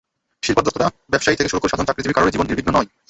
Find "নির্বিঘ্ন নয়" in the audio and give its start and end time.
2.49-2.89